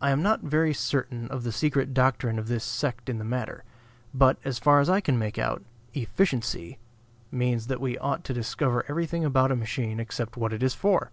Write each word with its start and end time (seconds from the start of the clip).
I 0.00 0.08
am 0.08 0.22
not 0.22 0.40
very 0.40 0.72
certain 0.72 1.28
of 1.28 1.42
the 1.42 1.52
secret 1.52 1.92
doctrine 1.92 2.38
of 2.38 2.48
this 2.48 2.64
sect 2.64 3.10
in 3.10 3.18
the 3.18 3.26
matter. 3.26 3.62
But, 4.14 4.38
as 4.42 4.58
far 4.58 4.80
as 4.80 4.88
I 4.88 5.02
can 5.02 5.18
make 5.18 5.36
out, 5.36 5.62
"efficiency" 5.92 6.78
means 7.30 7.66
that 7.66 7.78
we 7.78 7.98
ought 7.98 8.24
to 8.24 8.32
discover 8.32 8.86
everything 8.88 9.22
about 9.22 9.52
a 9.52 9.56
machine 9.56 10.00
except 10.00 10.38
what 10.38 10.54
it 10.54 10.62
is 10.62 10.72
for. 10.72 11.10